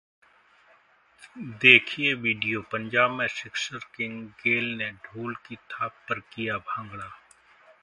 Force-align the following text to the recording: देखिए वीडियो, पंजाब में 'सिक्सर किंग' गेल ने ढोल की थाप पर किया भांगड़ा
देखिए 1.61 2.13
वीडियो, 2.13 2.61
पंजाब 2.61 3.11
में 3.11 3.27
'सिक्सर 3.27 3.77
किंग' 3.95 4.27
गेल 4.43 4.65
ने 4.77 4.91
ढोल 4.91 5.35
की 5.47 5.55
थाप 5.55 6.03
पर 6.09 6.19
किया 6.19 6.57
भांगड़ा 6.57 7.11